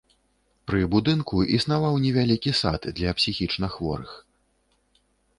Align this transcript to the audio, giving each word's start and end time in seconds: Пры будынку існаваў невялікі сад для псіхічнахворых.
Пры 0.69 0.79
будынку 0.93 1.41
існаваў 1.57 1.99
невялікі 2.05 2.53
сад 2.61 2.87
для 2.99 3.13
псіхічнахворых. 3.19 4.15